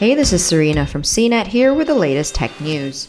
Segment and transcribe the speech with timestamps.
[0.00, 3.08] Hey, this is Serena from CNET here with the latest tech news.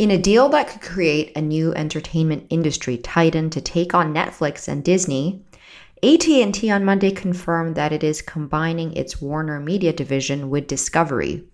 [0.00, 4.66] In a deal that could create a new entertainment industry titan to take on Netflix
[4.66, 5.44] and Disney,
[6.02, 11.44] AT&T on Monday confirmed that it is combining its Warner Media division with Discovery.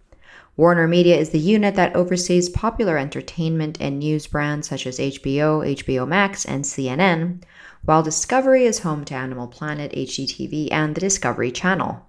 [0.57, 5.77] Warner Media is the unit that oversees popular entertainment and news brands such as HBO,
[5.77, 7.43] HBO Max, and CNN,
[7.85, 12.01] while Discovery is home to Animal Planet, HGTV, and the Discovery Channel.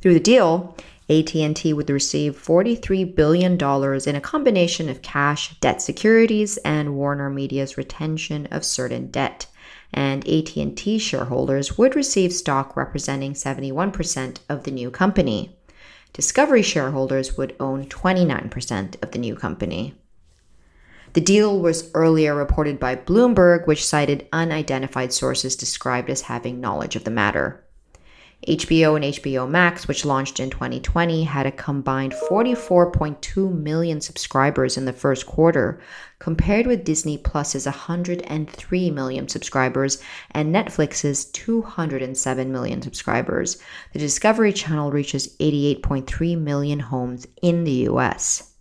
[0.00, 0.76] Through the deal,
[1.08, 7.78] AT&T would receive $43 billion in a combination of cash, debt securities, and Warner Media's
[7.78, 9.46] retention of certain debt.
[9.94, 15.56] And AT&T shareholders would receive stock representing 71% of the new company.
[16.12, 19.94] Discovery shareholders would own 29% of the new company.
[21.12, 26.96] The deal was earlier reported by Bloomberg, which cited unidentified sources described as having knowledge
[26.96, 27.65] of the matter.
[28.46, 34.84] HBO and HBO Max, which launched in 2020, had a combined 44.2 million subscribers in
[34.84, 35.80] the first quarter,
[36.18, 43.58] compared with Disney Plus's 103 million subscribers and Netflix's 207 million subscribers.
[43.92, 48.52] The Discovery Channel reaches 88.3 million homes in the US.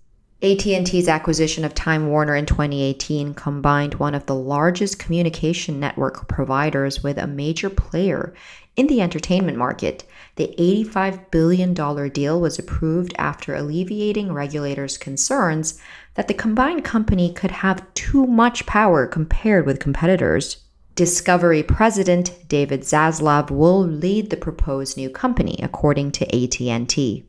[0.44, 7.02] AT&T's acquisition of Time Warner in 2018 combined one of the largest communication network providers
[7.02, 8.34] with a major player
[8.76, 10.04] in the entertainment market.
[10.36, 11.74] The $85 billion
[12.10, 15.80] deal was approved after alleviating regulators' concerns
[16.16, 20.58] that the combined company could have too much power compared with competitors.
[20.96, 27.26] Discovery president David Zaslav will lead the proposed new company according to AT&T.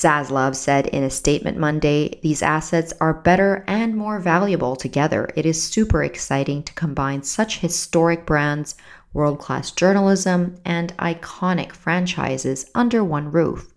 [0.00, 5.28] Zaslav said in a statement Monday, these assets are better and more valuable together.
[5.36, 8.76] It is super exciting to combine such historic brands,
[9.12, 13.74] world-class journalism, and iconic franchises under one roof.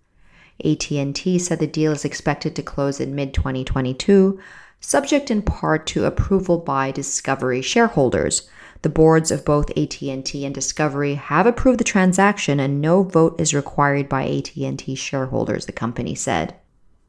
[0.63, 4.39] AT&T said the deal is expected to close in mid-2022,
[4.80, 8.49] subject in part to approval by Discovery shareholders.
[8.83, 13.54] The boards of both AT&T and Discovery have approved the transaction and no vote is
[13.54, 16.54] required by AT&T shareholders, the company said.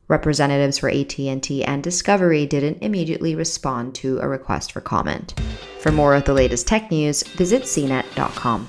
[0.07, 5.35] Representatives for AT&T and Discovery didn't immediately respond to a request for comment.
[5.81, 8.69] For more of the latest tech news, visit cnet.com.